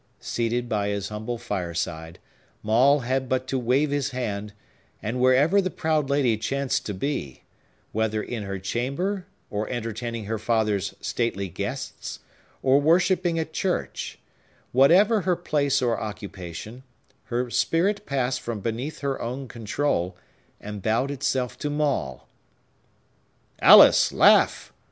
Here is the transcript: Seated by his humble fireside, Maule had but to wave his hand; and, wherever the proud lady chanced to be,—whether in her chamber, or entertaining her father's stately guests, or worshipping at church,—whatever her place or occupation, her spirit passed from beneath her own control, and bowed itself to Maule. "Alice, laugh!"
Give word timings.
Seated 0.19 0.67
by 0.67 0.87
his 0.87 1.09
humble 1.09 1.37
fireside, 1.37 2.17
Maule 2.63 3.01
had 3.01 3.29
but 3.29 3.45
to 3.49 3.59
wave 3.59 3.91
his 3.91 4.09
hand; 4.09 4.51
and, 4.99 5.19
wherever 5.21 5.61
the 5.61 5.69
proud 5.69 6.09
lady 6.09 6.39
chanced 6.39 6.87
to 6.87 6.95
be,—whether 6.95 8.23
in 8.23 8.41
her 8.41 8.57
chamber, 8.57 9.27
or 9.51 9.69
entertaining 9.69 10.25
her 10.25 10.39
father's 10.39 10.95
stately 11.01 11.49
guests, 11.49 12.17
or 12.63 12.81
worshipping 12.81 13.37
at 13.37 13.53
church,—whatever 13.53 15.21
her 15.21 15.35
place 15.35 15.83
or 15.83 16.01
occupation, 16.01 16.81
her 17.25 17.51
spirit 17.51 18.03
passed 18.07 18.41
from 18.41 18.59
beneath 18.59 19.01
her 19.01 19.21
own 19.21 19.47
control, 19.47 20.17
and 20.59 20.81
bowed 20.81 21.11
itself 21.11 21.59
to 21.59 21.69
Maule. 21.69 22.27
"Alice, 23.61 24.11
laugh!" 24.11 24.73